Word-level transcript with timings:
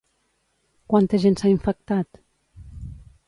Quanta 0.93 1.19
gent 1.25 1.37
s'ha 1.41 1.51
infectat? 1.53 2.21